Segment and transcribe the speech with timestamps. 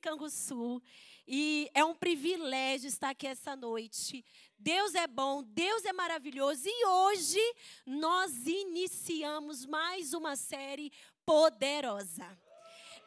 [0.00, 0.82] Canguçu.
[1.26, 4.24] E é um privilégio estar aqui essa noite.
[4.58, 6.62] Deus é bom, Deus é maravilhoso.
[6.66, 7.54] E hoje
[7.86, 10.90] nós iniciamos mais uma série
[11.24, 12.26] poderosa.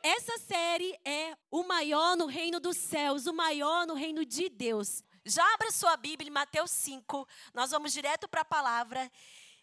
[0.02, 5.04] Essa série é o maior no reino dos céus, o maior no reino de Deus.
[5.26, 9.10] Já abra sua Bíblia em Mateus 5, nós vamos direto para a palavra.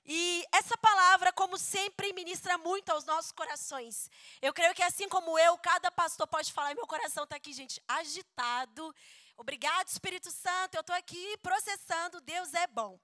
[0.05, 4.11] E essa palavra, como sempre, ministra muito aos nossos corações.
[4.41, 7.83] Eu creio que assim como eu, cada pastor pode falar, meu coração está aqui, gente,
[7.87, 8.95] agitado.
[9.37, 12.99] Obrigado, Espírito Santo, eu estou aqui processando, Deus é bom.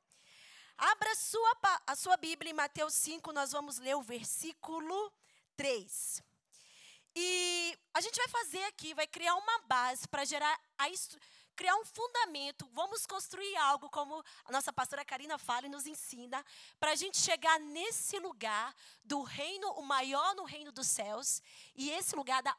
[0.78, 5.12] Abra sua, a sua Bíblia em Mateus 5, nós vamos ler o versículo
[5.56, 6.22] 3.
[7.14, 10.90] E a gente vai fazer aqui, vai criar uma base para gerar a
[11.56, 16.44] criar um fundamento, vamos construir algo, como a nossa pastora Karina fala e nos ensina,
[16.78, 21.42] para a gente chegar nesse lugar do reino, o maior no reino dos céus,
[21.74, 22.54] e esse lugar da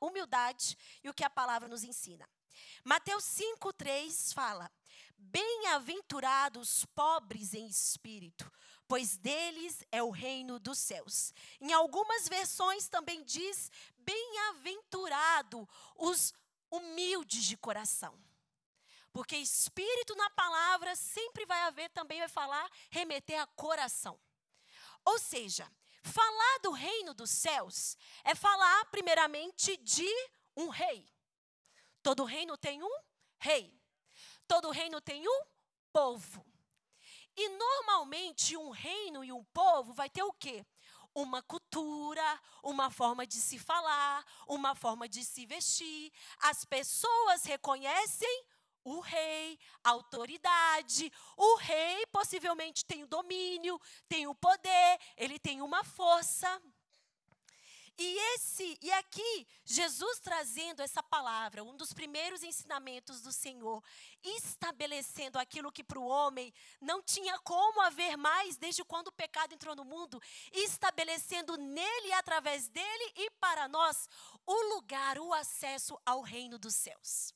[0.00, 2.28] humildade e o que a palavra nos ensina.
[2.82, 4.70] Mateus 5,3 fala:
[5.16, 8.50] Bem-aventurados pobres em espírito,
[8.88, 11.32] pois deles é o reino dos céus.
[11.60, 16.34] Em algumas versões também diz: Bem-aventurado os
[16.72, 18.18] humildes de coração.
[19.12, 24.18] Porque espírito na palavra sempre vai haver, também vai falar, remeter a coração.
[25.04, 25.70] Ou seja,
[26.02, 30.08] falar do reino dos céus é falar, primeiramente, de
[30.56, 31.06] um rei.
[32.02, 32.98] Todo reino tem um
[33.38, 33.78] rei.
[34.48, 35.42] Todo reino tem um
[35.92, 36.44] povo.
[37.36, 40.64] E normalmente um reino e um povo vai ter o quê?
[41.14, 46.12] Uma cultura, uma forma de se falar, uma forma de se vestir.
[46.40, 48.44] As pessoas reconhecem
[48.84, 51.12] o rei, a autoridade.
[51.36, 56.60] O rei possivelmente tem o domínio, tem o poder, ele tem uma força.
[57.98, 63.82] E esse, e aqui Jesus trazendo essa palavra, um dos primeiros ensinamentos do Senhor,
[64.22, 69.52] estabelecendo aquilo que para o homem não tinha como haver mais desde quando o pecado
[69.52, 70.20] entrou no mundo,
[70.52, 74.08] estabelecendo nele através dele e para nós
[74.46, 77.34] o lugar, o acesso ao reino dos céus.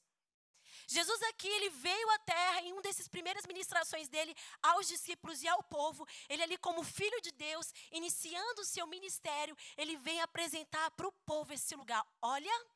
[0.86, 5.48] Jesus aqui, ele veio à terra em um desses primeiras ministrações dele aos discípulos e
[5.48, 6.06] ao povo.
[6.28, 11.12] Ele ali como filho de Deus, iniciando o seu ministério, ele vem apresentar para o
[11.12, 12.06] povo esse lugar.
[12.22, 12.66] Olha,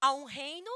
[0.00, 0.70] há um reino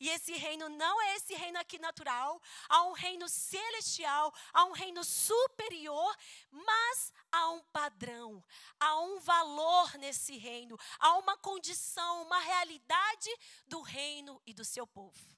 [0.00, 4.72] e esse reino não é esse reino aqui natural, há um reino celestial, há um
[4.72, 6.16] reino superior,
[6.50, 8.42] mas há um padrão,
[8.80, 13.30] há um valor nesse reino, há uma condição, uma realidade
[13.66, 15.33] do reino e do seu povo.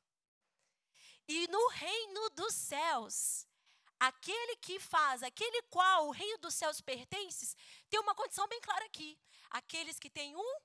[1.29, 3.47] E no reino dos céus,
[3.99, 7.57] aquele que faz, aquele qual o reino dos céus pertence,
[7.91, 9.19] tem uma condição bem clara aqui:
[9.51, 10.61] aqueles que têm um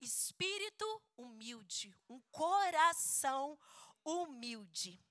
[0.00, 3.58] espírito humilde, um coração
[4.04, 5.02] humilde.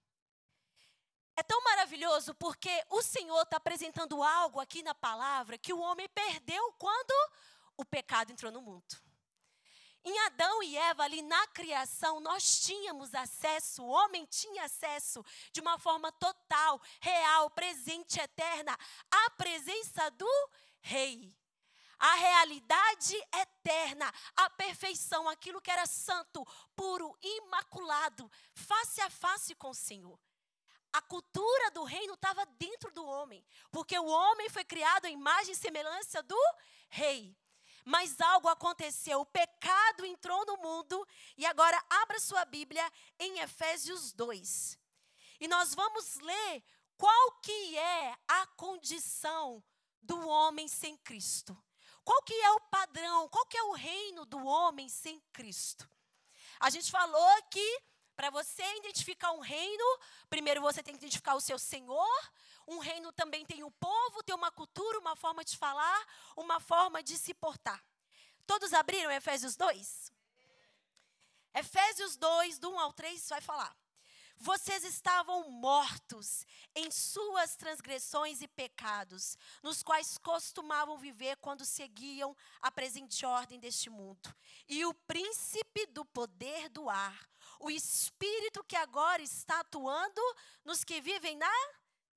[1.35, 6.07] É tão maravilhoso porque o Senhor está apresentando algo aqui na palavra que o homem
[6.09, 7.13] perdeu quando
[7.75, 9.04] o pecado entrou no mundo.
[10.07, 15.59] Em Adão e Eva, ali na criação, nós tínhamos acesso, o homem tinha acesso de
[15.59, 18.77] uma forma total, real, presente, eterna,
[19.09, 20.49] à presença do
[20.79, 21.35] Rei.
[21.97, 26.45] A realidade eterna, a perfeição, aquilo que era santo,
[26.75, 30.19] puro, imaculado, face a face com o Senhor.
[30.93, 35.53] A cultura do reino estava dentro do homem, porque o homem foi criado à imagem
[35.53, 36.39] e semelhança do
[36.89, 37.35] rei.
[37.85, 41.07] Mas algo aconteceu, o pecado entrou no mundo
[41.37, 44.77] e agora abra sua Bíblia em Efésios 2.
[45.39, 46.63] E nós vamos ler
[46.97, 49.63] qual que é a condição
[50.01, 51.55] do homem sem Cristo.
[52.03, 55.87] Qual que é o padrão, qual que é o reino do homem sem Cristo?
[56.59, 57.83] A gente falou que
[58.15, 59.83] para você identificar um reino,
[60.29, 62.31] primeiro você tem que identificar o seu Senhor.
[62.67, 67.03] Um reino também tem um povo, tem uma cultura, uma forma de falar, uma forma
[67.03, 67.83] de se portar.
[68.45, 70.11] Todos abriram Efésios 2?
[71.53, 73.75] Efésios 2, do 1 ao 3, vai falar.
[74.37, 76.45] Vocês estavam mortos
[76.75, 83.89] em suas transgressões e pecados, nos quais costumavam viver quando seguiam a presente ordem deste
[83.89, 84.35] mundo.
[84.67, 87.27] E o príncipe do poder do ar,
[87.59, 90.21] o espírito que agora está atuando
[90.65, 91.51] nos que vivem na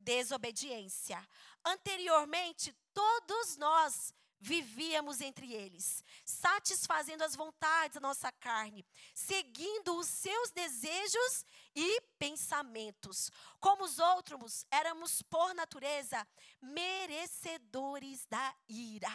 [0.01, 1.27] desobediência.
[1.65, 10.51] Anteriormente, todos nós vivíamos entre eles, satisfazendo as vontades da nossa carne, seguindo os seus
[10.53, 13.31] desejos e pensamentos.
[13.59, 16.27] Como os outros, éramos por natureza
[16.61, 19.13] merecedores da ira.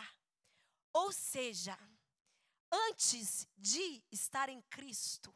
[0.91, 1.77] Ou seja,
[2.69, 5.33] antes de estar em Cristo,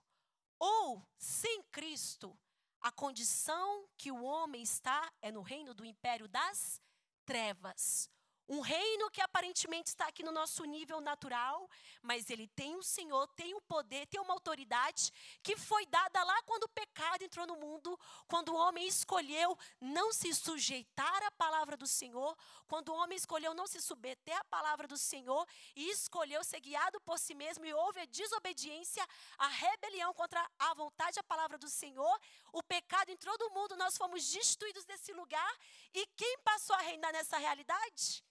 [0.60, 2.38] Ou, sem Cristo,
[2.82, 6.82] a condição que o homem está é no reino do império das
[7.26, 8.10] trevas.
[8.50, 11.70] Um reino que aparentemente está aqui no nosso nível natural,
[12.02, 15.12] mas ele tem um Senhor, tem um poder, tem uma autoridade
[15.44, 16.87] que foi dada lá quando o pecado
[17.24, 22.90] entrou no mundo, quando o homem escolheu não se sujeitar à palavra do Senhor, quando
[22.90, 27.20] o homem escolheu não se submeter à palavra do Senhor e escolheu ser guiado por
[27.20, 29.06] si mesmo e houve a desobediência,
[29.38, 32.20] a rebelião contra a vontade e a palavra do Senhor,
[32.52, 35.54] o pecado entrou no mundo, nós fomos destituídos desse lugar
[35.94, 38.24] e quem passou a reinar nessa realidade?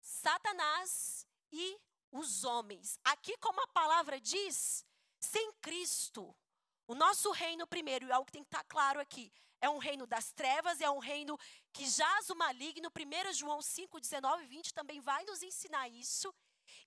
[0.00, 1.80] Satanás e
[2.10, 2.98] os homens.
[3.04, 4.86] Aqui, como a palavra diz,
[5.18, 6.34] sem Cristo,
[6.86, 10.06] o nosso reino primeiro, e algo que tem que estar claro aqui, é um reino
[10.06, 11.38] das trevas, é um reino
[11.72, 12.90] que jaz o maligno.
[12.90, 16.34] 1 João 5, 19 e 20 também vai nos ensinar isso.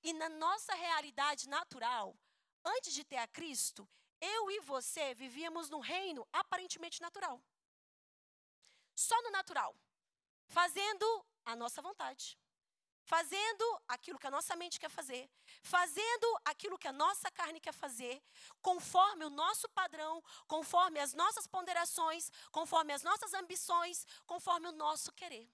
[0.04, 2.16] E na nossa realidade natural,
[2.64, 3.90] antes de ter a Cristo,
[4.22, 7.42] eu e você vivíamos num reino aparentemente natural.
[8.96, 9.76] Só no natural.
[10.48, 12.38] Fazendo a nossa vontade
[13.08, 15.30] fazendo aquilo que a nossa mente quer fazer,
[15.64, 18.22] fazendo aquilo que a nossa carne quer fazer,
[18.62, 25.14] conforme o nosso padrão, conforme as nossas ponderações, conforme as nossas ambições, conforme o nosso
[25.14, 25.50] querer.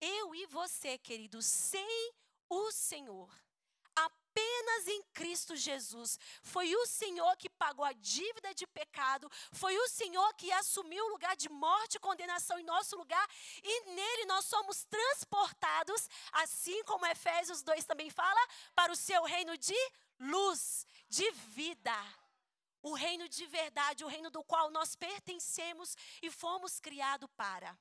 [0.00, 2.12] Eu e você, queridos, sem
[2.48, 3.32] o Senhor,
[4.32, 6.18] apenas em Cristo Jesus.
[6.42, 11.10] Foi o Senhor que pagou a dívida de pecado, foi o Senhor que assumiu o
[11.10, 13.28] lugar de morte e condenação em nosso lugar,
[13.62, 18.40] e nele nós somos transportados, assim como Efésios 2 também fala,
[18.74, 19.76] para o seu reino de
[20.18, 21.96] luz, de vida.
[22.82, 27.78] O reino de verdade, o reino do qual nós pertencemos e fomos criados para.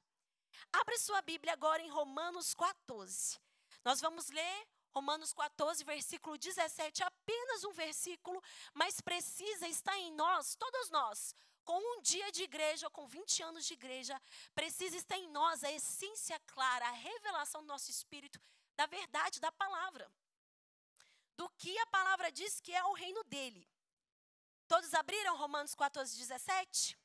[0.71, 3.39] Abre sua Bíblia agora em Romanos 14.
[3.83, 8.41] Nós vamos ler Romanos 14, versículo 17, apenas um versículo,
[8.73, 11.33] mas precisa estar em nós, todos nós,
[11.63, 14.21] com um dia de igreja, com 20 anos de igreja,
[14.53, 18.39] precisa estar em nós a essência clara, a revelação do nosso espírito
[18.75, 20.11] da verdade da palavra.
[21.37, 23.67] Do que a palavra diz que é o reino dele.
[24.67, 26.97] Todos abriram Romanos 14, 17?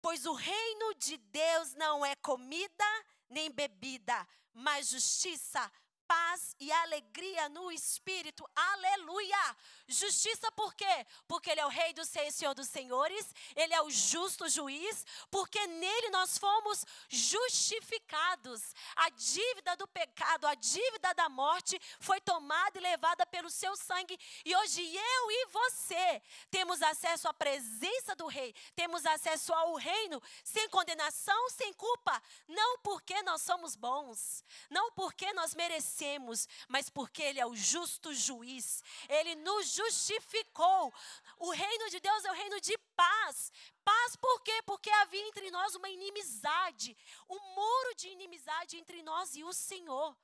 [0.00, 2.84] Pois o reino de Deus não é comida
[3.28, 5.70] nem bebida, mas justiça,
[6.06, 8.48] paz e alegria no espírito.
[8.54, 9.56] Aleluia!
[9.86, 11.06] Justiça por quê?
[11.26, 15.04] Porque ele é o rei dos seis, senhor dos senhores, ele é o justo juiz,
[15.30, 18.74] porque nele nós fomos justificados.
[18.96, 24.18] A dívida do pecado, a dívida da morte foi tomada e levada pelo seu sangue,
[24.44, 30.20] e hoje eu e você temos acesso à presença do rei, temos acesso ao reino
[30.42, 36.90] sem condenação, sem culpa, não porque nós somos bons, não porque nós merecemos merecemos, mas
[36.90, 38.82] porque Ele é o justo juiz.
[39.08, 40.92] Ele nos justificou.
[41.38, 43.52] O reino de Deus é o reino de paz.
[43.84, 44.62] Paz por quê?
[44.66, 46.96] Porque havia entre nós uma inimizade,
[47.28, 50.16] um muro de inimizade entre nós e o Senhor.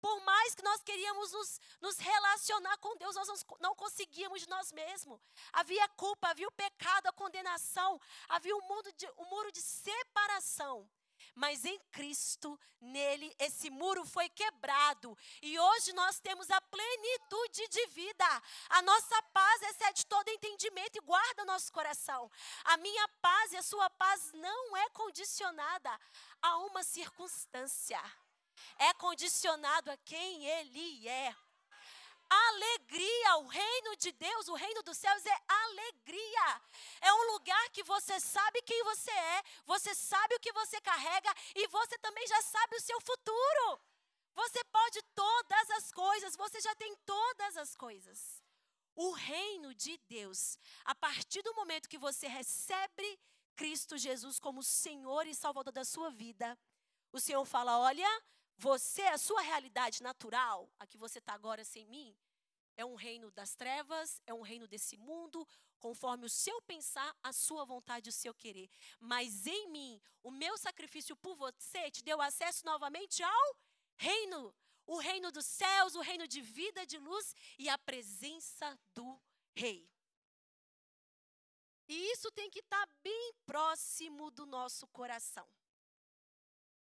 [0.00, 4.70] Por mais que nós queríamos nos, nos relacionar com Deus, nós não conseguíamos de nós
[4.70, 5.20] mesmos.
[5.52, 10.88] Havia culpa, havia o pecado, a condenação, havia um, mundo de, um muro de separação.
[11.36, 15.16] Mas em Cristo, nele, esse muro foi quebrado.
[15.42, 18.42] E hoje nós temos a plenitude de vida.
[18.70, 22.30] A nossa paz excede todo entendimento e guarda nosso coração.
[22.64, 26.00] A minha paz e a sua paz não é condicionada
[26.40, 28.00] a uma circunstância.
[28.78, 31.36] É condicionado a quem ele é
[32.28, 33.36] alegria.
[33.36, 36.62] O reino de Deus, o reino dos céus é alegria.
[37.00, 41.32] É um lugar que você sabe quem você é, você sabe o que você carrega
[41.54, 43.80] e você também já sabe o seu futuro.
[44.34, 48.42] Você pode todas as coisas, você já tem todas as coisas.
[48.94, 53.18] O reino de Deus, a partir do momento que você recebe
[53.54, 56.58] Cristo Jesus como Senhor e Salvador da sua vida,
[57.12, 58.08] o Senhor fala: olha,
[58.56, 62.16] você, a sua realidade natural, a que você está agora sem mim,
[62.76, 65.46] é um reino das trevas, é um reino desse mundo,
[65.78, 68.70] conforme o seu pensar, a sua vontade, o seu querer.
[69.00, 73.56] Mas em mim, o meu sacrifício por você te deu acesso novamente ao
[73.96, 74.54] reino.
[74.86, 79.20] O reino dos céus, o reino de vida, de luz e a presença do
[79.54, 79.90] rei.
[81.88, 85.48] E isso tem que estar tá bem próximo do nosso coração.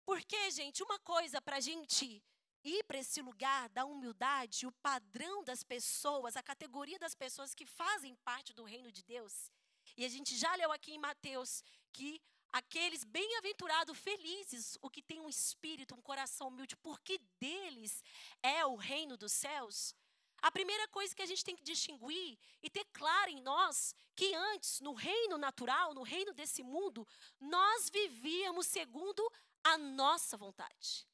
[0.08, 2.24] Porque, gente, uma coisa para a gente
[2.64, 7.66] ir para esse lugar da humildade, o padrão das pessoas, a categoria das pessoas que
[7.66, 9.52] fazem parte do reino de Deus.
[9.98, 11.62] E a gente já leu aqui em Mateus
[11.92, 18.02] que aqueles bem-aventurados, felizes, o que tem um espírito, um coração humilde, porque deles
[18.42, 19.94] é o reino dos céus.
[20.40, 24.34] A primeira coisa que a gente tem que distinguir e ter claro em nós que
[24.34, 27.06] antes, no reino natural, no reino desse mundo,
[27.38, 29.22] nós vivíamos segundo
[29.72, 31.06] a nossa vontade.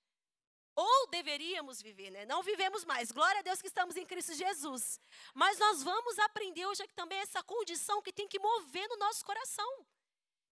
[0.77, 2.25] Ou deveríamos viver, né?
[2.27, 3.13] Não vivemos mais.
[3.13, 5.01] Glória a Deus que estamos em Cristo Jesus.
[5.33, 9.25] Mas nós vamos aprender hoje aqui também essa condição que tem que mover no nosso
[9.25, 9.87] coração.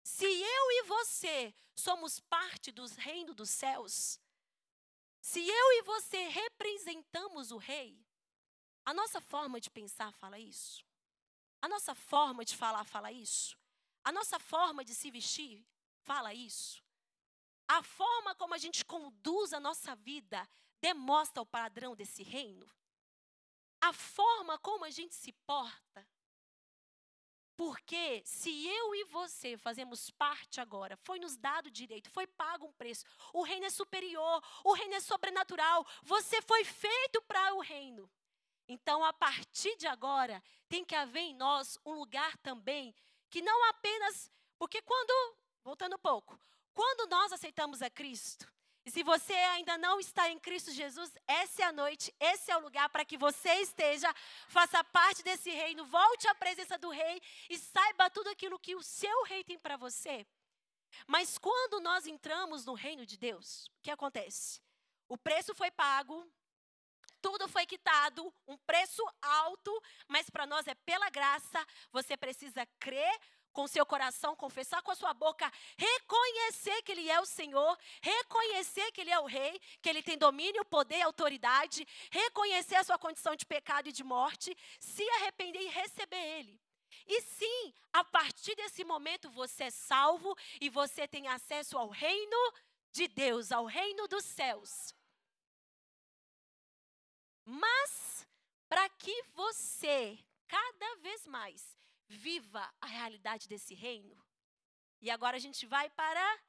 [0.03, 4.20] Se eu e você somos parte do reino dos céus,
[5.20, 8.00] se eu e você representamos o rei,
[8.86, 10.84] a nossa forma de pensar fala isso.
[11.62, 13.58] A nossa forma de falar fala isso.
[14.03, 15.63] A nossa forma de se vestir
[16.00, 16.84] fala isso.
[17.72, 20.46] A forma como a gente conduz a nossa vida
[20.82, 22.70] demonstra o padrão desse reino.
[23.80, 26.06] A forma como a gente se porta.
[27.56, 32.74] Porque se eu e você fazemos parte agora, foi nos dado direito, foi pago um
[32.74, 33.06] preço.
[33.32, 35.88] O reino é superior, o reino é sobrenatural.
[36.04, 38.12] Você foi feito para o reino.
[38.68, 42.94] Então, a partir de agora, tem que haver em nós um lugar também
[43.30, 44.30] que não apenas.
[44.58, 46.38] Porque quando, voltando um pouco,
[46.74, 48.51] quando nós aceitamos a Cristo,
[48.84, 52.58] e se você ainda não está em Cristo Jesus, essa é a noite, esse é
[52.58, 54.12] o lugar para que você esteja,
[54.48, 58.82] faça parte desse reino, volte à presença do Rei e saiba tudo aquilo que o
[58.82, 60.25] seu Rei tem para você.
[61.06, 64.60] Mas quando nós entramos no reino de Deus, o que acontece?
[65.08, 66.25] O preço foi pago,
[67.22, 71.66] tudo foi quitado, um preço alto, mas para nós é pela graça.
[71.92, 73.20] Você precisa crer
[73.51, 78.91] com seu coração, confessar com a sua boca, reconhecer que Ele é o Senhor, reconhecer
[78.91, 82.98] que Ele é o Rei, que Ele tem domínio, poder e autoridade, reconhecer a sua
[82.98, 86.60] condição de pecado e de morte, se arrepender e receber Ele.
[87.08, 92.53] E sim, a partir desse momento você é salvo e você tem acesso ao reino
[92.91, 94.93] de Deus, ao reino dos céus.
[97.46, 98.27] Mas,
[98.70, 100.17] para que você,
[100.48, 101.77] cada vez mais,
[102.12, 104.22] viva a realidade desse reino,
[105.01, 106.39] e agora a gente vai para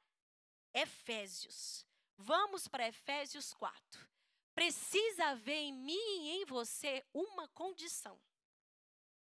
[0.73, 1.85] Efésios.
[2.17, 4.07] Vamos para Efésios 4.
[4.53, 8.19] Precisa haver em mim e em você uma condição.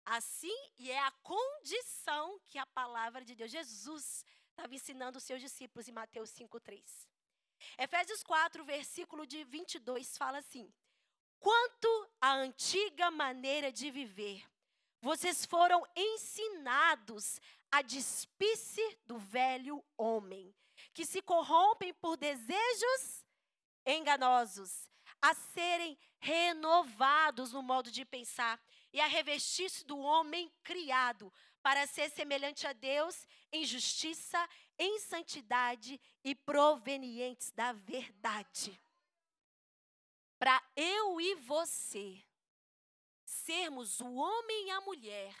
[0.04, 5.40] Assim, e é a condição que a palavra de Deus, Jesus, estava ensinando os seus
[5.40, 6.82] discípulos em Mateus 5,3.
[7.78, 10.72] Efésios 4, versículo de 22, fala assim:
[11.38, 14.44] Quanto à antiga maneira de viver,
[15.00, 17.40] vocês foram ensinados
[17.70, 20.54] a despir-se do velho homem,
[20.92, 23.24] que se corrompem por desejos
[23.86, 24.88] enganosos,
[25.22, 28.60] a serem renovados no modo de pensar
[28.92, 36.00] e a revestir-se do homem criado para ser semelhante a Deus em justiça, em santidade
[36.24, 38.80] e provenientes da verdade.
[40.38, 42.22] Para eu e você
[43.50, 45.34] sermos o homem e a mulher,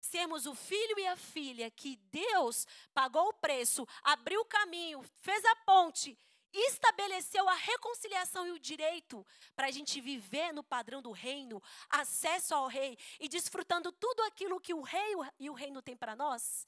[0.00, 5.44] sermos o filho e a filha que Deus pagou o preço, abriu o caminho, fez
[5.44, 6.18] a ponte,
[6.52, 12.56] estabeleceu a reconciliação e o direito para a gente viver no padrão do reino, acesso
[12.56, 16.66] ao rei e desfrutando tudo aquilo que o rei e o reino tem para nós,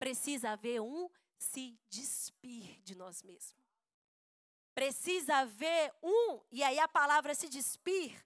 [0.00, 1.08] precisa haver um
[1.38, 3.54] se despir de nós mesmos.
[4.74, 8.20] Precisa haver um, e aí a palavra se despir,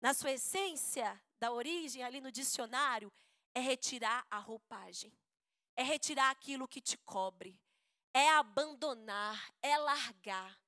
[0.00, 3.12] na sua essência, da origem, ali no dicionário,
[3.54, 5.12] é retirar a roupagem,
[5.76, 7.60] é retirar aquilo que te cobre,
[8.12, 10.60] é abandonar, é largar.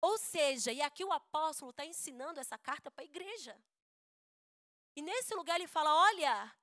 [0.00, 3.56] Ou seja, e aqui o apóstolo está ensinando essa carta para a igreja.
[4.94, 6.54] E nesse lugar ele fala: olha,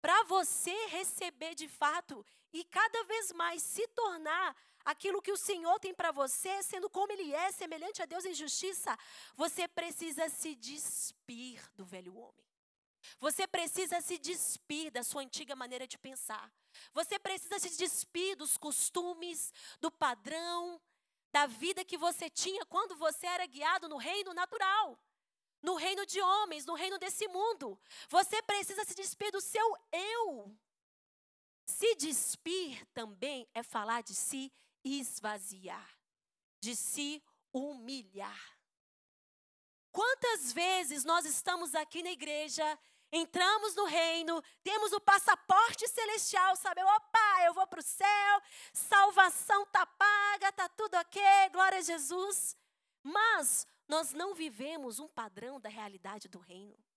[0.00, 5.78] para você receber de fato e cada vez mais se tornar aquilo que o Senhor
[5.78, 8.96] tem para você, sendo como Ele é, semelhante a Deus em justiça,
[9.34, 12.44] você precisa se despir do velho homem.
[13.18, 16.52] Você precisa se despir da sua antiga maneira de pensar.
[16.92, 20.80] Você precisa se despir dos costumes, do padrão,
[21.32, 24.98] da vida que você tinha quando você era guiado no reino natural,
[25.62, 27.78] no reino de homens, no reino desse mundo.
[28.08, 30.56] Você precisa se despir do seu eu.
[31.70, 34.52] Se despir também é falar de si
[34.84, 35.88] esvaziar,
[36.60, 37.22] de se
[37.52, 38.58] humilhar.
[39.92, 42.78] Quantas vezes nós estamos aqui na igreja,
[43.12, 46.82] entramos no reino, temos o passaporte celestial, sabe?
[46.82, 51.22] Opa, eu vou para o céu, salvação está paga, está tudo ok,
[51.52, 52.56] glória a Jesus.
[53.02, 56.89] Mas nós não vivemos um padrão da realidade do reino.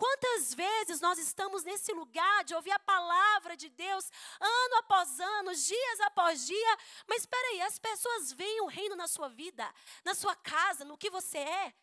[0.00, 5.54] Quantas vezes nós estamos nesse lugar de ouvir a palavra de Deus ano após ano,
[5.54, 9.70] dias após dia, mas espera aí, as pessoas veem o reino na sua vida,
[10.02, 11.74] na sua casa, no que você é.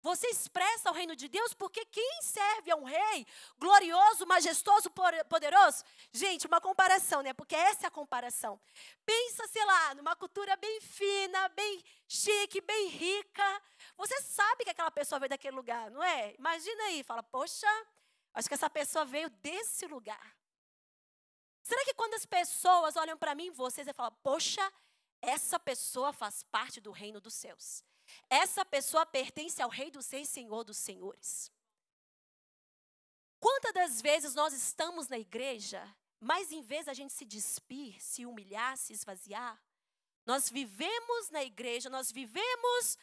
[0.00, 3.26] Você expressa o reino de Deus porque quem serve a um rei
[3.58, 4.90] glorioso, majestoso,
[5.28, 5.84] poderoso?
[6.12, 7.32] Gente, uma comparação, né?
[7.32, 8.60] Porque essa é a comparação.
[9.04, 13.62] Pensa, sei lá, numa cultura bem fina, bem chique, bem rica.
[13.96, 16.34] Você sabe que aquela pessoa veio daquele lugar, não é?
[16.38, 17.66] Imagina aí, fala, poxa,
[18.34, 20.36] acho que essa pessoa veio desse lugar.
[21.62, 24.72] Será que quando as pessoas olham para mim vocês e falam, poxa,
[25.20, 27.82] essa pessoa faz parte do reino dos céus?
[28.28, 31.52] Essa pessoa pertence ao Rei dos Reis, Senhor dos Senhores.
[33.40, 35.82] Quantas das vezes nós estamos na igreja,
[36.20, 39.62] mas em vez da gente se despir, se humilhar, se esvaziar,
[40.26, 42.98] nós vivemos na igreja, nós vivemos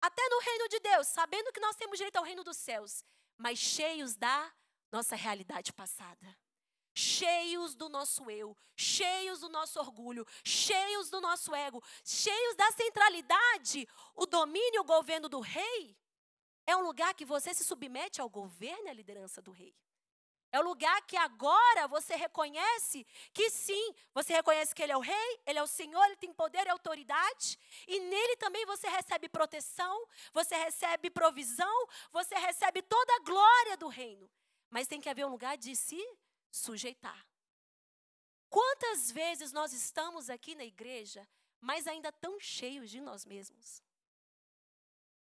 [0.00, 3.04] até no reino de Deus, sabendo que nós temos direito ao reino dos céus,
[3.36, 4.52] mas cheios da
[4.90, 6.36] nossa realidade passada
[6.94, 13.88] cheios do nosso eu, cheios do nosso orgulho, cheios do nosso ego, cheios da centralidade,
[14.14, 15.96] o domínio, o governo do rei,
[16.66, 19.74] é um lugar que você se submete ao governo e à liderança do rei.
[20.52, 25.00] É o lugar que agora você reconhece que sim, você reconhece que ele é o
[25.00, 27.56] rei, ele é o Senhor, ele tem poder e autoridade,
[27.86, 33.86] e nele também você recebe proteção, você recebe provisão, você recebe toda a glória do
[33.86, 34.28] reino.
[34.68, 36.00] Mas tem que haver um lugar de se
[36.50, 37.26] sujeitar.
[38.48, 41.26] Quantas vezes nós estamos aqui na igreja,
[41.60, 43.82] mas ainda tão cheios de nós mesmos?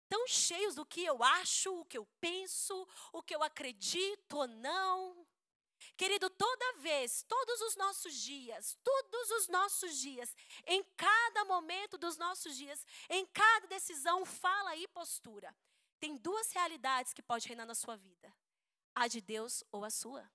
[0.08, 4.48] Tão cheios do que eu acho, o que eu penso, o que eu acredito ou
[4.48, 5.26] não.
[5.96, 10.34] Querido, toda vez, todos os nossos dias, todos os nossos dias,
[10.66, 15.54] em cada momento dos nossos dias, em cada decisão, fala e postura.
[16.00, 18.34] Tem duas realidades que pode reinar na sua vida:
[18.94, 20.28] a de Deus ou a sua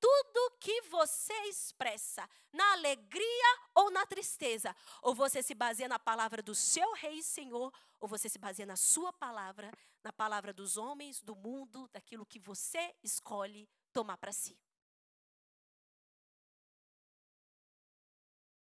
[0.00, 4.74] tudo que você expressa, na alegria ou na tristeza.
[5.02, 8.66] Ou você se baseia na palavra do seu Rei e Senhor, ou você se baseia
[8.66, 9.70] na sua palavra,
[10.02, 14.58] na palavra dos homens, do mundo, daquilo que você escolhe tomar para si.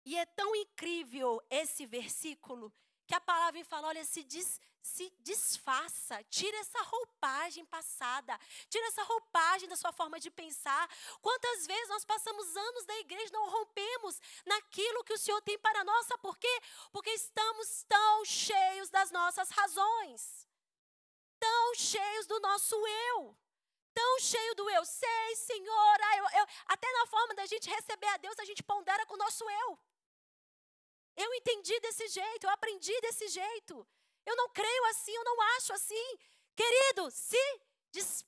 [0.05, 2.73] E é tão incrível esse versículo
[3.05, 9.03] que a palavra fala: olha, se, diz, se desfaça, tira essa roupagem passada, tira essa
[9.03, 10.89] roupagem da sua forma de pensar.
[11.21, 15.59] Quantas vezes nós passamos anos da igreja e não rompemos naquilo que o Senhor tem
[15.59, 16.07] para nós?
[16.07, 16.61] Sabe por quê?
[16.91, 20.47] Porque estamos tão cheios das nossas razões,
[21.37, 22.75] tão cheios do nosso
[23.09, 23.37] eu.
[23.93, 28.05] Tão cheio do eu sei, Senhor, ah, eu, eu, até na forma da gente receber
[28.09, 29.79] a Deus, a gente pondera com o nosso eu.
[31.15, 33.87] Eu entendi desse jeito, eu aprendi desse jeito.
[34.27, 36.19] Eu não creio assim, eu não acho assim.
[36.53, 37.61] Querido, se,
[37.93, 38.25] des,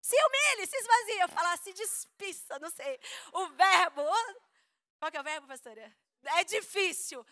[0.00, 1.22] se humilhe, se esvazia.
[1.22, 2.98] Eu falar se despiça, não sei.
[3.30, 4.02] O verbo.
[4.98, 5.94] Qual que é o verbo, pastora?
[6.38, 7.26] É difícil.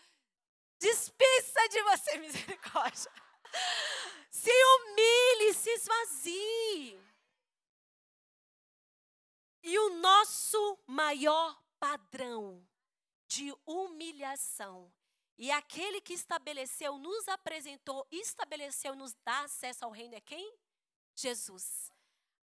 [0.77, 3.11] Despiça de você, misericórdia.
[4.29, 7.01] Se humilhe, se esvazie.
[9.63, 12.63] E o nosso maior padrão
[13.27, 14.93] de humilhação.
[15.37, 20.55] E aquele que estabeleceu, nos apresentou, estabeleceu, nos dá acesso ao reino é quem?
[21.15, 21.91] Jesus.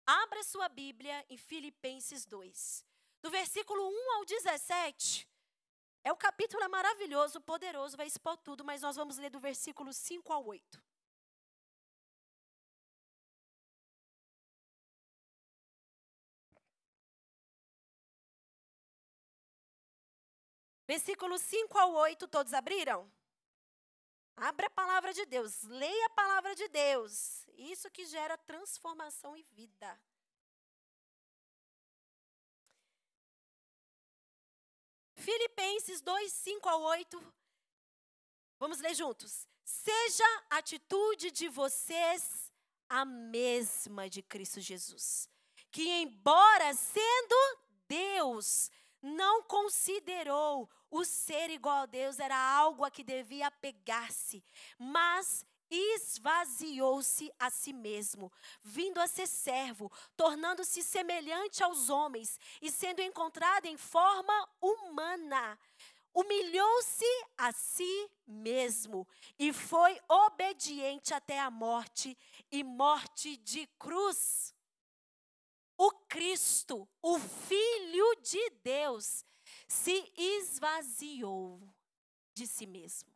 [0.05, 2.85] Abra sua Bíblia em Filipenses 2.
[3.21, 5.27] Do versículo 1 ao 17.
[6.03, 9.93] É o capítulo é maravilhoso, poderoso, vai expor tudo, mas nós vamos ler do versículo
[9.93, 10.90] 5 ao 8.
[20.91, 23.09] Versículos 5 ao 8, todos abriram?
[24.35, 27.47] Abra a palavra de Deus, leia a palavra de Deus.
[27.55, 29.97] Isso que gera transformação e vida.
[35.15, 37.33] Filipenses 2, 5 ao 8.
[38.59, 39.47] Vamos ler juntos.
[39.63, 42.51] Seja a atitude de vocês
[42.89, 45.29] a mesma de Cristo Jesus,
[45.71, 48.69] que, embora sendo Deus,
[49.01, 54.43] não considerou o ser igual a Deus era algo a que devia apegar-se,
[54.77, 58.29] mas esvaziou-se a si mesmo,
[58.61, 65.57] vindo a ser servo, tornando-se semelhante aos homens e sendo encontrado em forma humana.
[66.13, 67.05] Humilhou-se
[67.37, 69.07] a si mesmo
[69.39, 72.17] e foi obediente até a morte
[72.51, 74.53] e morte de cruz
[75.81, 79.25] o Cristo, o Filho de Deus,
[79.71, 81.57] se esvaziou
[82.33, 83.09] de si mesmo.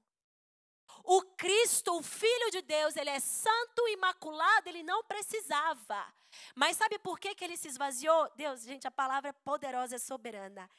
[1.03, 6.13] O Cristo, o Filho de Deus, ele é santo, imaculado, ele não precisava.
[6.55, 8.31] Mas sabe por que, que ele se esvaziou?
[8.37, 10.69] Deus, gente, a palavra é poderosa, é soberana.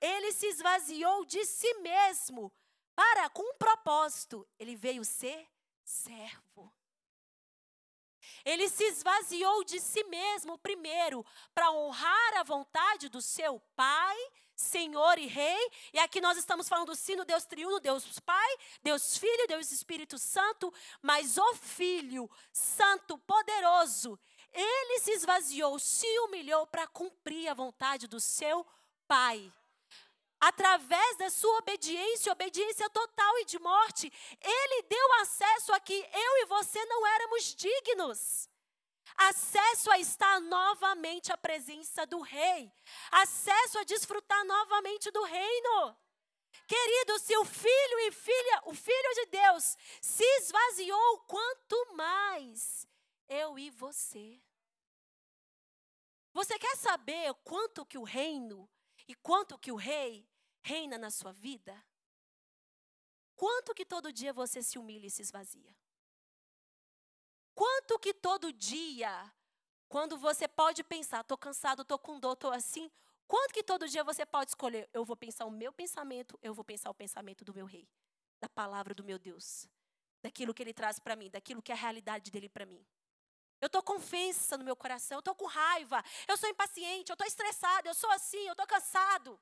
[0.00, 2.50] Ele se esvaziou de si mesmo
[2.94, 4.48] para, com um propósito.
[4.58, 5.46] Ele veio ser
[5.84, 6.72] servo.
[8.42, 14.16] Ele se esvaziou de si mesmo primeiro para honrar a vontade do seu Pai,
[14.56, 15.70] Senhor e Rei.
[15.92, 20.18] E aqui nós estamos falando do sino Deus triuno, Deus Pai, Deus Filho, Deus Espírito
[20.18, 24.18] Santo, mas o Filho Santo, poderoso,
[24.52, 28.66] ele se esvaziou, se humilhou para cumprir a vontade do seu
[29.06, 29.52] Pai
[30.40, 36.42] através da sua obediência, obediência total e de morte, ele deu acesso a que eu
[36.42, 38.48] e você não éramos dignos.
[39.16, 42.70] Acesso a estar novamente à presença do rei,
[43.10, 45.96] acesso a desfrutar novamente do reino.
[46.66, 52.86] Querido, se o filho e filha, o filho de Deus se esvaziou, quanto mais
[53.28, 54.40] eu e você.
[56.32, 58.68] Você quer saber quanto que o reino
[59.08, 60.28] e quanto que o rei
[60.62, 61.82] reina na sua vida?
[63.34, 65.74] Quanto que todo dia você se humilha e se esvazia?
[67.56, 69.32] Quanto que todo dia,
[69.88, 72.90] quando você pode pensar, estou cansado, estou com dor, estou assim,
[73.26, 76.62] quanto que todo dia você pode escolher, eu vou pensar o meu pensamento, eu vou
[76.62, 77.88] pensar o pensamento do meu rei,
[78.38, 79.66] da palavra do meu Deus,
[80.22, 82.86] daquilo que ele traz para mim, daquilo que é a realidade dele para mim.
[83.58, 87.14] Eu estou com ofensa no meu coração, eu estou com raiva, eu sou impaciente, eu
[87.14, 89.40] estou estressado, eu sou assim, eu estou cansado.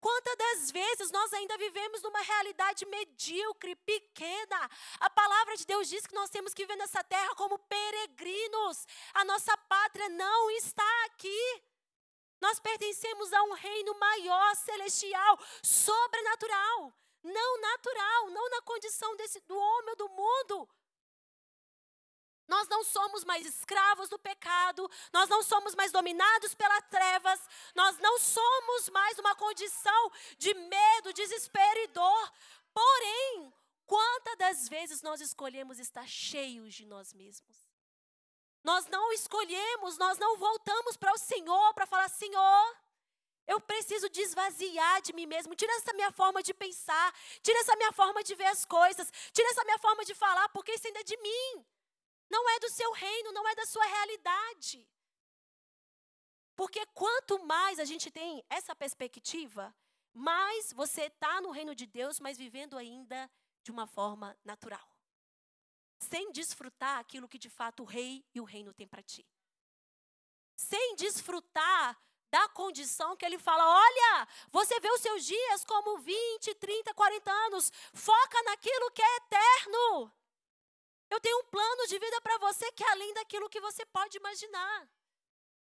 [0.00, 4.70] Quantas das vezes nós ainda vivemos numa realidade medíocre, pequena?
[4.98, 8.86] A palavra de Deus diz que nós temos que viver nessa terra como peregrinos.
[9.12, 11.62] A nossa pátria não está aqui.
[12.40, 19.54] Nós pertencemos a um reino maior, celestial, sobrenatural, não natural, não na condição desse, do
[19.56, 20.68] homem ou do mundo.
[22.50, 27.40] Nós não somos mais escravos do pecado, nós não somos mais dominados pelas trevas,
[27.76, 32.32] nós não somos mais uma condição de medo, desespero e dor.
[32.74, 33.54] Porém,
[33.86, 37.56] quantas das vezes nós escolhemos estar cheios de nós mesmos?
[38.64, 42.76] Nós não escolhemos, nós não voltamos para o Senhor para falar: Senhor,
[43.46, 45.54] eu preciso desvaziar de mim mesmo.
[45.54, 49.48] Tira essa minha forma de pensar, tira essa minha forma de ver as coisas, tira
[49.50, 51.64] essa minha forma de falar, porque isso ainda é de mim.
[52.30, 54.88] Não é do seu reino, não é da sua realidade.
[56.54, 59.74] Porque quanto mais a gente tem essa perspectiva,
[60.12, 63.30] mais você está no reino de Deus, mas vivendo ainda
[63.62, 64.86] de uma forma natural.
[65.98, 69.26] Sem desfrutar aquilo que de fato o rei e o reino têm para ti.
[70.56, 71.98] Sem desfrutar
[72.30, 77.30] da condição que ele fala: olha, você vê os seus dias como 20, 30, 40
[77.30, 80.12] anos, foca naquilo que é eterno.
[81.10, 84.16] Eu tenho um plano de vida para você que é além daquilo que você pode
[84.16, 84.88] imaginar.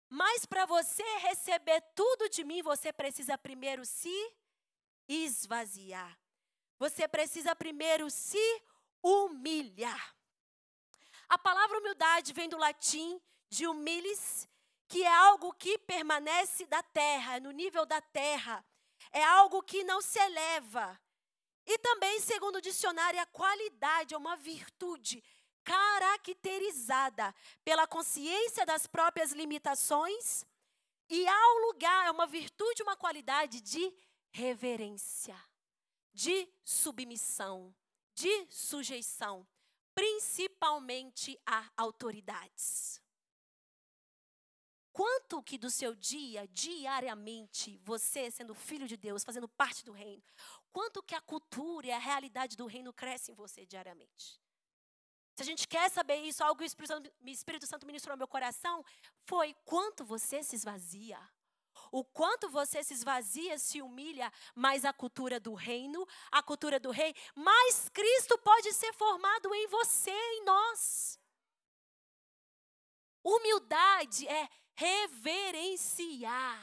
[0.08, 4.34] Mas para você receber tudo de mim, você precisa primeiro se
[5.08, 6.18] esvaziar.
[6.78, 8.62] Você precisa primeiro se
[9.02, 10.14] humilhar.
[11.28, 14.48] A palavra humildade vem do latim de humilis,
[14.88, 18.64] que é algo que permanece da terra, no nível da terra.
[19.12, 21.00] É algo que não se eleva,
[21.72, 25.22] e também, segundo o dicionário, a qualidade é uma virtude
[25.62, 30.44] caracterizada pela consciência das próprias limitações
[31.08, 33.94] e, ao lugar, é uma virtude, uma qualidade de
[34.32, 35.40] reverência,
[36.12, 37.72] de submissão,
[38.16, 39.46] de sujeição,
[39.94, 43.00] principalmente a autoridades.
[44.92, 50.22] Quanto que do seu dia, diariamente, você, sendo filho de Deus, fazendo parte do reino,
[50.72, 54.40] quanto que a cultura e a realidade do reino crescem em você diariamente.
[55.36, 58.18] Se a gente quer saber isso, algo que o Espírito Santo, Espírito Santo ministrou no
[58.18, 58.84] meu coração,
[59.24, 61.18] foi quanto você se esvazia.
[61.90, 66.90] O quanto você se esvazia, se humilha, mais a cultura do reino, a cultura do
[66.90, 71.18] rei, mais Cristo pode ser formado em você, em nós.
[73.24, 76.62] Humildade é reverenciar,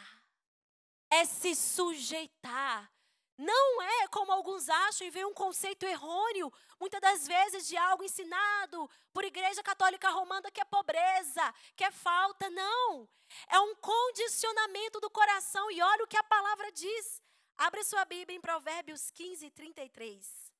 [1.09, 2.91] é se sujeitar,
[3.37, 8.03] não é como alguns acham e vem um conceito errôneo, muitas das vezes, de algo
[8.03, 12.49] ensinado por Igreja Católica Romana que é pobreza, que é falta.
[12.49, 13.07] Não.
[13.47, 15.69] É um condicionamento do coração.
[15.69, 17.21] E olha o que a palavra diz.
[17.55, 20.51] Abre sua Bíblia em Provérbios 15, 33.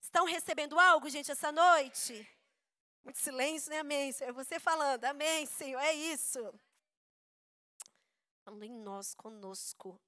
[0.00, 2.26] Estão recebendo algo, gente, essa noite?
[3.04, 3.80] Muito silêncio, né?
[3.80, 4.14] Amém.
[4.20, 6.52] É você falando, amém, Senhor, é isso
[8.44, 10.00] falando em nós conosco.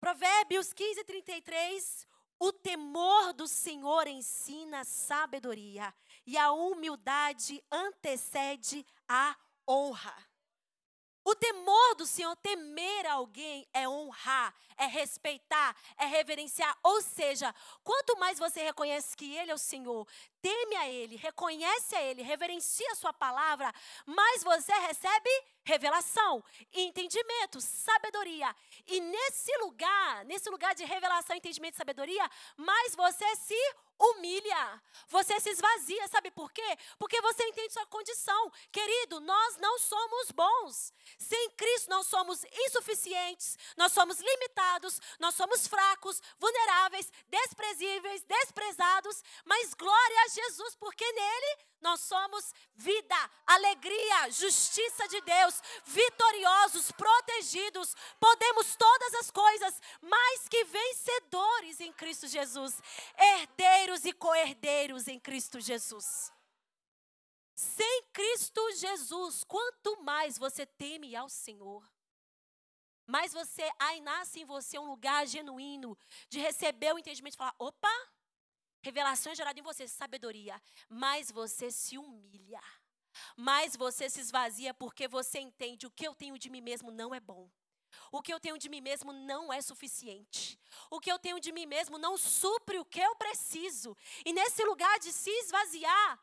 [0.00, 2.06] Provérbios 15, 33.
[2.38, 5.94] O temor do Senhor ensina sabedoria,
[6.26, 9.36] e a humildade antecede a
[9.68, 10.14] honra.
[11.24, 16.78] O temor do Senhor, temer alguém, é honrar, é respeitar, é reverenciar.
[16.82, 20.06] Ou seja, quanto mais você reconhece que Ele é o Senhor,
[20.44, 23.72] teme a Ele, reconhece a Ele, reverencia a Sua palavra,
[24.04, 25.30] mais você recebe
[25.64, 28.54] revelação, entendimento, sabedoria.
[28.86, 35.38] E nesse lugar, nesse lugar de revelação, entendimento e sabedoria, mais você se humilha, você
[35.40, 36.78] se esvazia, sabe por quê?
[36.98, 38.52] Porque você entende sua condição.
[38.70, 40.92] Querido, nós não somos bons.
[41.16, 49.74] Sem Cristo nós somos insuficientes, nós somos limitados, nós somos fracos, vulneráveis, desprezíveis, desprezados, mas
[49.74, 58.74] glória a Jesus, porque nele nós somos vida, alegria, justiça de Deus, vitoriosos, protegidos, podemos
[58.74, 62.80] todas as coisas, mais que vencedores em Cristo Jesus,
[63.16, 66.32] herdeiros e co-herdeiros em Cristo Jesus.
[67.54, 71.84] Sem Cristo Jesus, quanto mais você teme ao Senhor,
[73.06, 75.96] mais você, aí nasce em você um lugar genuíno
[76.28, 77.92] de receber o entendimento e falar: opa,
[78.84, 80.60] Revelação é gerada em você, sabedoria.
[80.90, 82.60] Mas você se humilha.
[83.34, 87.14] Mas você se esvazia porque você entende o que eu tenho de mim mesmo não
[87.14, 87.50] é bom.
[88.12, 90.60] O que eu tenho de mim mesmo não é suficiente.
[90.90, 93.96] O que eu tenho de mim mesmo não supre o que eu preciso.
[94.22, 96.20] E nesse lugar de se esvaziar,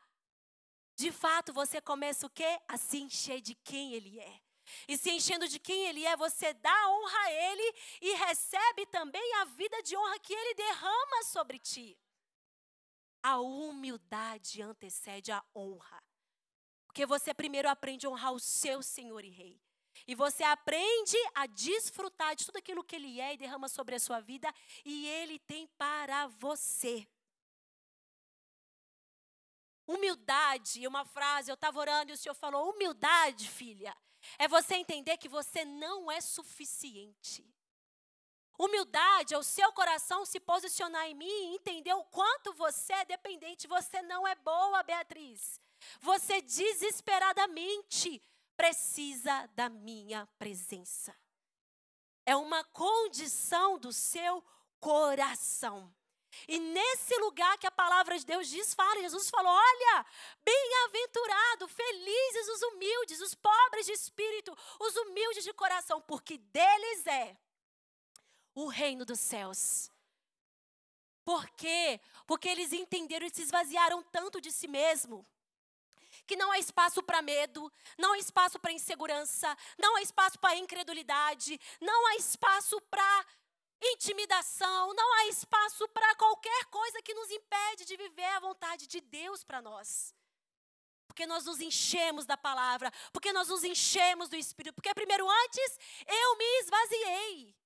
[0.94, 2.60] de fato você começa o quê?
[2.68, 4.40] A se encher de quem ele é.
[4.86, 9.34] E se enchendo de quem ele é, você dá honra a ele e recebe também
[9.40, 11.98] a vida de honra que ele derrama sobre ti.
[13.22, 16.02] A humildade antecede a honra.
[16.86, 19.60] Porque você primeiro aprende a honrar o seu Senhor e Rei.
[20.06, 24.00] E você aprende a desfrutar de tudo aquilo que Ele é e derrama sobre a
[24.00, 24.52] sua vida
[24.84, 27.06] e Ele tem para você.
[29.86, 33.96] Humildade, uma frase, eu estava orando e o Senhor falou: humildade, filha,
[34.38, 37.44] é você entender que você não é suficiente.
[38.64, 43.04] Humildade é o seu coração se posicionar em mim e entender o quanto você é
[43.04, 43.66] dependente.
[43.66, 45.60] Você não é boa, Beatriz.
[46.00, 48.22] Você desesperadamente
[48.56, 51.12] precisa da minha presença.
[52.24, 54.44] É uma condição do seu
[54.78, 55.92] coração.
[56.46, 60.06] E nesse lugar que a palavra de Deus diz, fala, Jesus falou: olha,
[60.44, 67.36] bem-aventurado, felizes os humildes, os pobres de espírito, os humildes de coração, porque deles é
[68.54, 69.90] o reino dos céus.
[71.24, 72.00] Por quê?
[72.26, 75.26] Porque eles entenderam e se esvaziaram tanto de si mesmo
[76.26, 80.56] que não há espaço para medo, não há espaço para insegurança, não há espaço para
[80.56, 83.26] incredulidade, não há espaço para
[83.82, 89.00] intimidação, não há espaço para qualquer coisa que nos impede de viver a vontade de
[89.00, 90.14] Deus para nós.
[91.06, 95.78] Porque nós nos enchemos da palavra, porque nós nos enchemos do Espírito, porque primeiro antes
[96.06, 97.61] eu me esvaziei.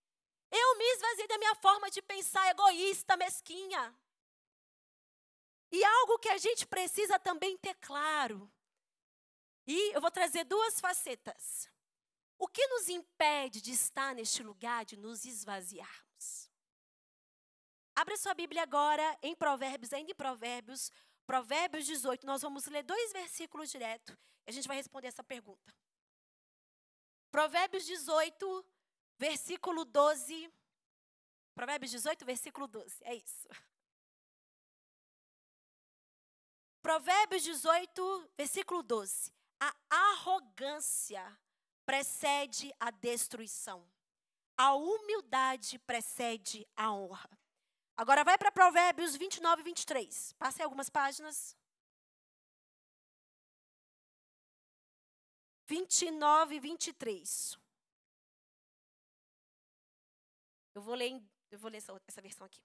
[0.51, 3.95] Eu me esvaziei da minha forma de pensar egoísta, mesquinha.
[5.71, 8.51] E algo que a gente precisa também ter claro.
[9.67, 11.69] E eu vou trazer duas facetas.
[12.39, 16.51] O que nos impede de estar neste lugar, de nos esvaziarmos?
[17.95, 20.93] Abra sua Bíblia agora em Provérbios, ainda em Provérbios,
[21.27, 22.27] Provérbios 18.
[22.27, 25.75] Nós vamos ler dois versículos direto e a gente vai responder essa pergunta.
[27.31, 28.65] Provérbios 18,
[29.19, 30.53] versículo 12.
[31.55, 33.05] Provérbios 18, versículo 12.
[33.05, 33.49] É isso.
[36.83, 39.33] Provérbios 18, versículo 12.
[39.59, 41.37] A arrogância
[41.85, 43.89] precede a destruição.
[44.57, 47.29] A humildade precede a honra.
[47.97, 50.33] Agora vai para Provérbios 29 e 23.
[50.35, 51.57] Passei algumas páginas.
[55.67, 57.59] 29 e 23.
[60.77, 61.19] Eu vou ler,
[61.51, 62.61] eu vou ler essa, essa versão aqui.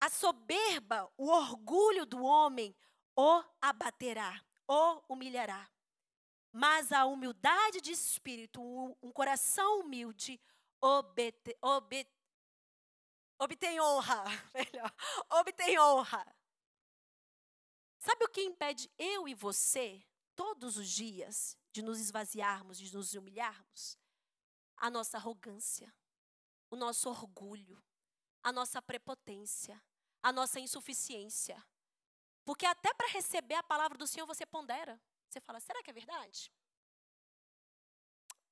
[0.00, 2.76] A soberba, o orgulho do homem,
[3.16, 5.70] o abaterá, o humilhará.
[6.50, 10.40] Mas a humildade de espírito, um, coração humilde,
[10.80, 12.10] obete, obet,
[13.38, 14.24] obtém honra.
[14.52, 14.92] Melhor,
[15.30, 16.26] obtém honra.
[18.00, 23.14] Sabe o que impede eu e você, todos os dias, de nos esvaziarmos, de nos
[23.14, 23.96] humilharmos?
[24.76, 25.94] A nossa arrogância
[26.72, 27.84] o nosso orgulho,
[28.42, 29.78] a nossa prepotência,
[30.22, 31.62] a nossa insuficiência.
[32.46, 34.98] Porque até para receber a palavra do Senhor você pondera.
[35.28, 36.50] Você fala, será que é verdade?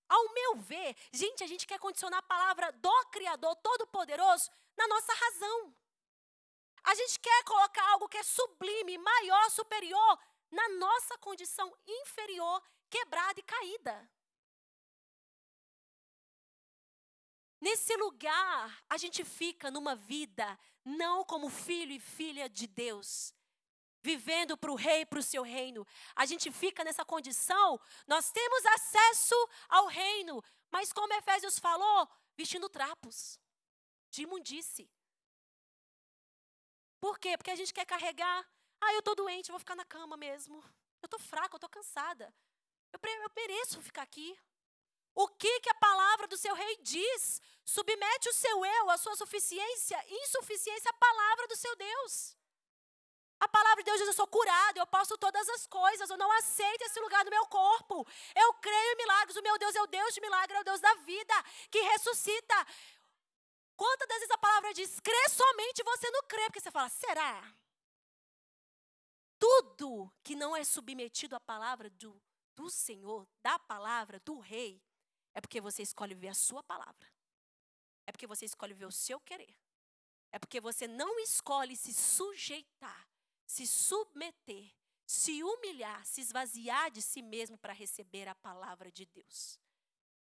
[0.06, 5.14] Ao meu ver, gente, a gente quer condicionar a palavra do Criador Todo-Poderoso na nossa
[5.14, 5.74] razão.
[6.84, 10.18] A gente quer colocar algo que é sublime, maior, superior,
[10.50, 14.10] na nossa condição inferior, quebrada e caída.
[17.60, 23.34] Nesse lugar, a gente fica numa vida não como filho e filha de Deus,
[24.02, 25.86] vivendo para o rei, para o seu reino.
[26.16, 29.34] A gente fica nessa condição, nós temos acesso
[29.68, 33.38] ao reino, mas como Efésios falou, vestindo trapos
[34.08, 34.90] de imundície.
[36.98, 37.36] Por quê?
[37.36, 38.46] Porque a gente quer carregar.
[38.80, 40.62] Ah, eu estou doente, eu vou ficar na cama mesmo.
[41.02, 42.34] Eu estou fraca, eu estou cansada.
[42.92, 44.38] Eu, eu mereço ficar aqui.
[45.14, 47.40] O que, que a palavra do seu rei diz?
[47.64, 52.36] Submete o seu eu, a sua suficiência, insuficiência à palavra do seu Deus.
[53.40, 56.30] A palavra de Deus diz: Eu sou curado, eu posso todas as coisas, eu não
[56.32, 58.06] aceito esse lugar no meu corpo.
[58.34, 60.80] Eu creio em milagres, o meu Deus é o Deus de milagre, é o Deus
[60.80, 61.34] da vida,
[61.70, 62.66] que ressuscita.
[63.76, 67.54] Quantas vezes a palavra diz, crê somente você não crê, porque você fala, será?
[69.38, 72.22] Tudo que não é submetido à palavra do,
[72.54, 74.82] do Senhor, da palavra, do Rei,
[75.34, 77.08] é porque você escolhe ver a sua palavra.
[78.06, 79.54] É porque você escolhe ver o seu querer.
[80.32, 83.08] É porque você não escolhe se sujeitar,
[83.46, 84.72] se submeter,
[85.06, 89.58] se humilhar, se esvaziar de si mesmo para receber a palavra de Deus.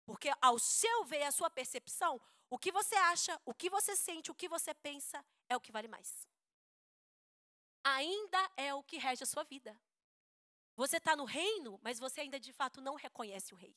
[0.04, 4.30] Porque ao seu ver, a sua percepção, o que você acha, o que você sente,
[4.30, 6.28] o que você pensa é o que vale mais.
[7.82, 9.78] Ainda é o que rege a sua vida.
[10.76, 13.74] Você está no reino, mas você ainda de fato não reconhece o rei.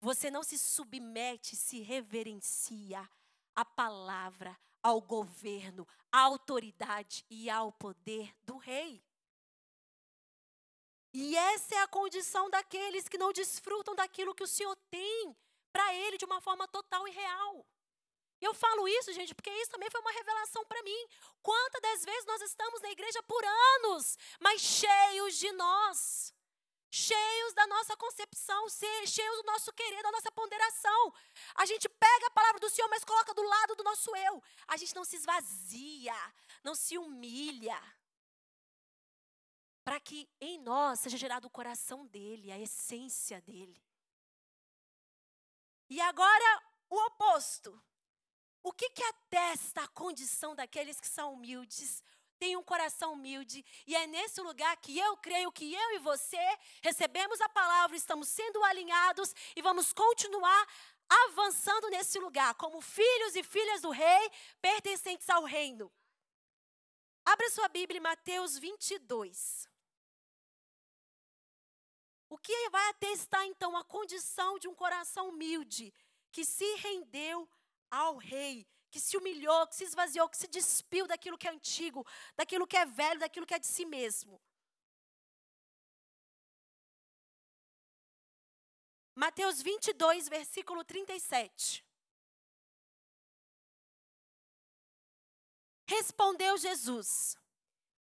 [0.00, 3.08] Você não se submete, se reverencia
[3.54, 9.02] à palavra, ao governo, à autoridade e ao poder do rei.
[11.12, 15.36] E essa é a condição daqueles que não desfrutam daquilo que o Senhor tem
[15.72, 17.66] para ele de uma forma total e real.
[18.40, 21.08] Eu falo isso, gente, porque isso também foi uma revelação para mim.
[21.42, 26.32] Quantas das vezes nós estamos na igreja por anos, mas cheios de nós,
[26.90, 31.14] cheios da nossa concepção, cheios do nosso querer, da nossa ponderação.
[31.54, 34.42] A gente pega a palavra do Senhor, mas coloca do lado do nosso eu.
[34.66, 36.14] A gente não se esvazia,
[36.64, 37.78] não se humilha.
[39.84, 43.82] Para que em nós seja gerado o coração dele, a essência dele.
[45.88, 47.82] E agora o oposto.
[48.62, 52.02] O que, que atesta a condição daqueles que são humildes?
[52.38, 56.58] Tem um coração humilde, e é nesse lugar que eu creio que eu e você
[56.82, 60.66] recebemos a palavra, estamos sendo alinhados e vamos continuar
[61.08, 65.90] avançando nesse lugar, como filhos e filhas do rei, pertencentes ao reino.
[67.24, 69.68] Abra sua Bíblia em Mateus 22.
[72.28, 75.92] O que vai atestar então a condição de um coração humilde
[76.30, 77.48] que se rendeu
[77.90, 82.06] ao rei, que se humilhou, que se esvaziou, que se despiu daquilo que é antigo,
[82.36, 84.40] daquilo que é velho, daquilo que é de si mesmo.
[89.14, 91.84] Mateus 22, versículo 37.
[95.88, 97.36] Respondeu Jesus: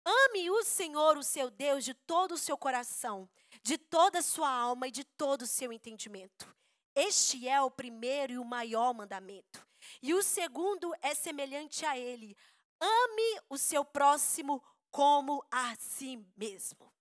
[0.05, 3.29] Ame o Senhor, o seu Deus, de todo o seu coração,
[3.63, 6.55] de toda a sua alma e de todo o seu entendimento.
[6.95, 9.67] Este é o primeiro e o maior mandamento.
[10.03, 12.37] E o segundo é semelhante a ele:
[12.81, 16.93] ame o seu próximo como a si mesmo.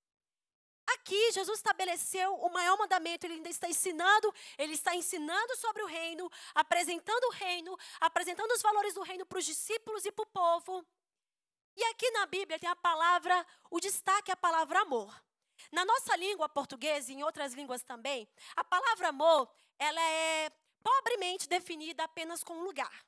[0.93, 5.85] Aqui, Jesus estabeleceu o maior mandamento, ele ainda está ensinando, ele está ensinando sobre o
[5.85, 10.27] reino, apresentando o reino, apresentando os valores do reino para os discípulos e para o
[10.27, 10.85] povo.
[11.75, 15.13] E aqui na Bíblia tem a palavra, o destaque é a palavra amor.
[15.71, 20.51] Na nossa língua portuguesa e em outras línguas também, a palavra amor, ela é
[20.83, 23.05] pobremente definida apenas com um lugar.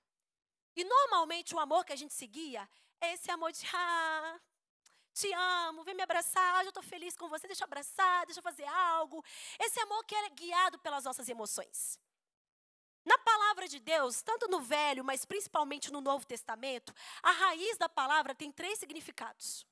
[0.76, 2.68] E normalmente o amor que a gente seguia
[3.00, 4.40] é esse amor de ah,
[5.14, 8.44] te amo, vem me abraçar, já estou feliz com você, deixa eu abraçar, deixa eu
[8.44, 9.24] fazer algo.
[9.60, 12.00] Esse amor que é guiado pelas nossas emoções.
[13.06, 17.90] Na palavra de Deus, tanto no Velho, mas principalmente no Novo Testamento, a raiz da
[17.90, 19.68] palavra tem três significados.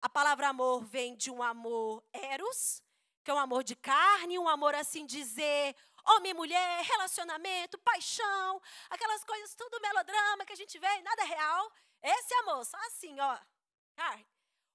[0.00, 2.82] A palavra amor vem de um amor eros,
[3.24, 5.74] que é um amor de carne, um amor assim dizer,
[6.06, 11.26] homem e mulher, relacionamento, paixão, aquelas coisas tudo melodrama que a gente vê, nada é
[11.26, 11.72] real.
[12.02, 13.38] Esse amor, só assim, ó.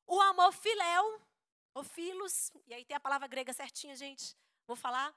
[0.08, 1.22] O amor filéu,
[1.74, 5.14] ou filos, e aí tem a palavra grega certinha, gente, vou falar.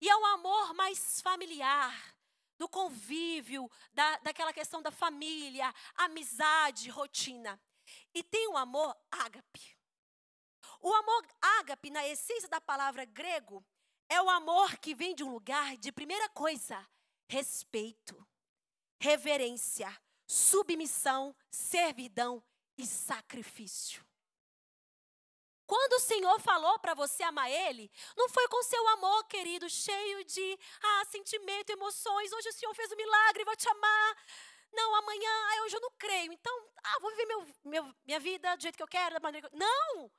[0.00, 2.14] E é um amor mais familiar,
[2.58, 7.60] do convívio, da, daquela questão da família, amizade, rotina.
[8.12, 9.76] E tem o amor ágape.
[10.80, 13.64] O amor ágape, na essência da palavra grego,
[14.08, 16.86] é o amor que vem de um lugar de primeira coisa,
[17.28, 18.26] respeito,
[19.00, 19.88] reverência,
[20.26, 22.42] submissão, servidão
[22.76, 24.04] e sacrifício.
[25.66, 30.24] Quando o Senhor falou para você amar Ele, não foi com seu amor, querido, cheio
[30.24, 32.32] de ah, sentimento, emoções.
[32.32, 34.16] Hoje o Senhor fez um milagre, vou te amar.
[34.72, 36.32] Não, amanhã, ah, hoje eu não creio.
[36.32, 39.48] Então, ah, vou viver meu, meu, minha vida do jeito que eu quero, da maneira
[39.48, 39.58] que eu...
[39.58, 40.10] Não!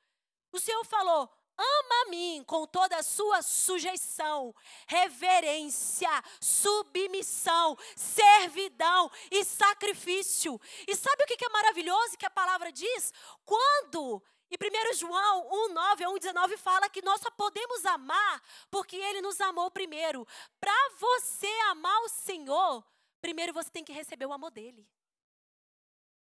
[0.51, 4.53] O Senhor falou: ama a mim com toda a sua sujeição,
[4.87, 10.59] reverência, submissão, servidão e sacrifício.
[10.87, 13.13] E sabe o que é maravilhoso que a palavra diz?
[13.45, 18.43] Quando e 1 João 1, 9 a 1, 19 fala que nós só podemos amar
[18.69, 20.25] porque ele nos amou primeiro.
[20.59, 22.85] Para você amar o Senhor,
[23.19, 24.87] primeiro você tem que receber o amor dele.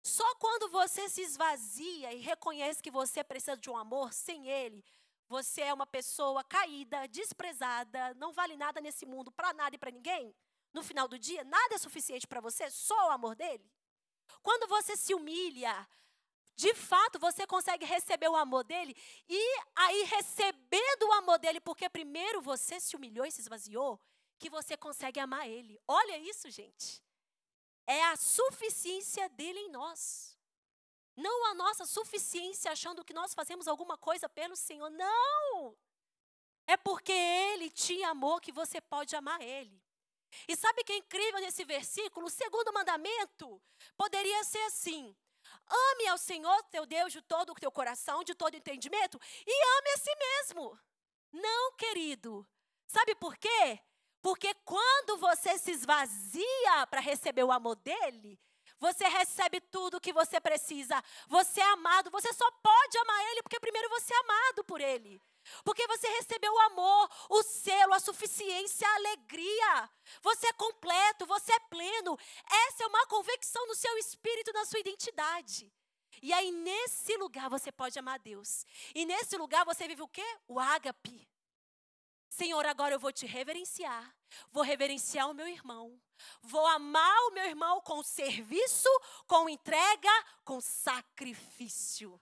[0.02, 4.84] Só quando você se esvazia e reconhece que você precisa de um amor sem ele,
[5.34, 9.90] você é uma pessoa caída, desprezada, não vale nada nesse mundo para nada e para
[9.90, 10.32] ninguém.
[10.72, 13.68] No final do dia, nada é suficiente para você, só o amor dele.
[14.40, 15.74] Quando você se humilha,
[16.54, 18.94] de fato você consegue receber o amor dele
[19.28, 19.42] e
[19.74, 24.00] aí recebendo o amor dele, porque primeiro você se humilhou e se esvaziou,
[24.38, 25.80] que você consegue amar ele.
[25.88, 27.02] Olha isso, gente.
[27.88, 30.33] É a suficiência dele em nós.
[31.16, 34.90] Não a nossa suficiência achando que nós fazemos alguma coisa pelo Senhor.
[34.90, 35.76] Não!
[36.66, 39.82] É porque ele te amou que você pode amar ele.
[40.48, 42.26] E sabe que é incrível nesse versículo?
[42.26, 43.62] O segundo mandamento
[43.96, 45.14] poderia ser assim:
[45.68, 49.90] Ame ao Senhor teu Deus de todo o teu coração, de todo entendimento, e ame
[49.90, 50.78] a si mesmo.
[51.32, 52.46] Não, querido.
[52.86, 53.80] Sabe por quê?
[54.22, 58.40] Porque quando você se esvazia para receber o amor dele,
[58.84, 61.02] você recebe tudo o que você precisa.
[61.28, 62.10] Você é amado.
[62.10, 65.22] Você só pode amar ele porque primeiro você é amado por ele.
[65.64, 69.90] Porque você recebeu o amor, o selo, a suficiência, a alegria.
[70.22, 72.18] Você é completo, você é pleno.
[72.66, 75.72] Essa é uma convicção no seu espírito, na sua identidade.
[76.22, 78.66] E aí, nesse lugar, você pode amar Deus.
[78.94, 80.26] E nesse lugar, você vive o quê?
[80.46, 81.26] O ágape.
[82.28, 84.14] Senhor, agora eu vou te reverenciar.
[84.50, 85.98] Vou reverenciar o meu irmão.
[86.42, 88.88] Vou amar o meu irmão com serviço,
[89.26, 90.10] com entrega,
[90.44, 92.20] com sacrifício.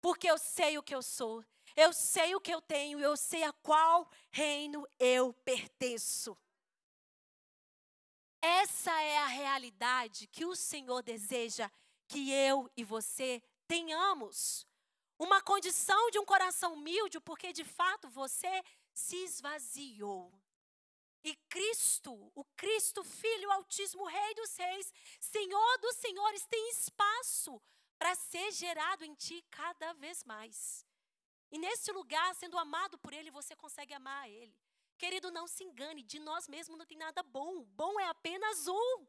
[0.00, 1.44] Porque eu sei o que eu sou.
[1.76, 6.36] Eu sei o que eu tenho, eu sei a qual reino eu pertenço.
[8.42, 11.70] Essa é a realidade que o Senhor deseja
[12.08, 14.66] que eu e você tenhamos.
[15.18, 18.62] Uma condição de um coração humilde, porque de fato você
[18.92, 20.32] se esvaziou.
[21.22, 27.60] E Cristo, o Cristo, Filho Altíssimo, Rei dos Reis, Senhor dos Senhores, tem espaço
[27.98, 30.86] para ser gerado em ti cada vez mais.
[31.50, 34.56] E nesse lugar, sendo amado por Ele, você consegue amar a Ele.
[34.96, 37.64] Querido, não se engane, de nós mesmos não tem nada bom.
[37.64, 39.06] Bom é apenas um.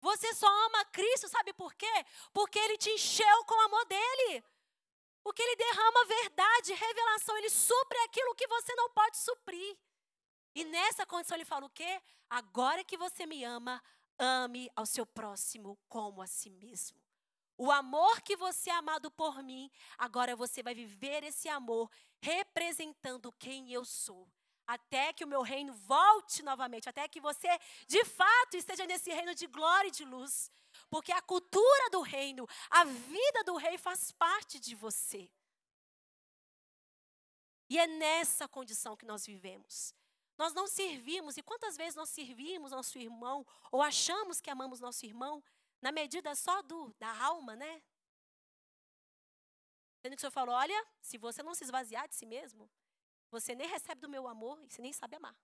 [0.00, 1.94] Você só ama Cristo, sabe por quê?
[2.32, 4.44] Porque Ele te encheu com o amor dEle.
[5.22, 9.78] Porque Ele derrama verdade, revelação, Ele supre aquilo que você não pode suprir.
[10.54, 12.00] E nessa condição Ele fala o quê?
[12.30, 13.82] Agora que você me ama,
[14.18, 16.98] ame ao seu próximo como a si mesmo.
[17.56, 21.90] O amor que você é amado por mim, agora você vai viver esse amor
[22.20, 24.28] representando quem eu sou.
[24.66, 27.48] Até que o meu reino volte novamente, até que você
[27.86, 30.50] de fato esteja nesse reino de glória e de luz.
[30.90, 35.30] Porque a cultura do reino, a vida do rei faz parte de você.
[37.68, 39.94] E é nessa condição que nós vivemos.
[40.36, 45.06] Nós não servimos, e quantas vezes nós servimos nosso irmão, ou achamos que amamos nosso
[45.06, 45.42] irmão,
[45.80, 47.82] na medida só do da alma, né?
[50.00, 52.70] Sendo que o Senhor falou: olha, se você não se esvaziar de si mesmo,
[53.30, 55.36] você nem recebe do meu amor e você nem sabe amar.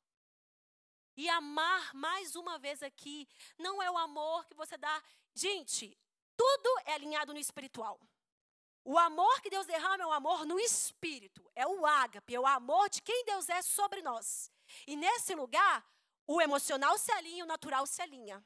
[1.16, 3.28] E amar, mais uma vez aqui,
[3.58, 5.02] não é o amor que você dá.
[5.34, 5.96] Gente,
[6.36, 8.00] tudo é alinhado no espiritual.
[8.84, 12.46] O amor que Deus derrama é o amor no espírito, é o ágape, é o
[12.46, 14.50] amor de quem Deus é sobre nós.
[14.86, 15.84] E nesse lugar,
[16.26, 18.44] o emocional se alinha, o natural se alinha.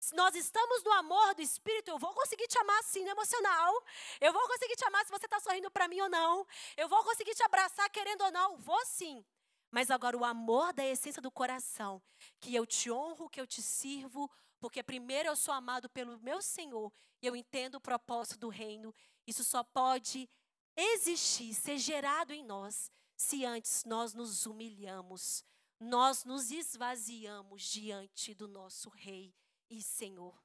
[0.00, 3.84] Se nós estamos no amor do Espírito, eu vou conseguir te amar assim no emocional.
[4.18, 6.46] Eu vou conseguir te amar se você está sorrindo para mim ou não.
[6.74, 8.56] Eu vou conseguir te abraçar querendo ou não.
[8.56, 9.22] Vou sim.
[9.70, 12.02] Mas agora o amor da essência do coração,
[12.40, 14.28] que eu te honro, que eu te sirvo,
[14.58, 18.94] porque primeiro eu sou amado pelo meu Senhor e eu entendo o propósito do reino.
[19.26, 20.28] Isso só pode
[20.74, 22.90] existir, ser gerado em nós,
[23.20, 25.44] se antes nós nos humilhamos,
[25.78, 29.36] nós nos esvaziamos diante do nosso Rei
[29.68, 30.42] e Senhor.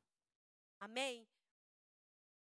[0.77, 1.25] Amém?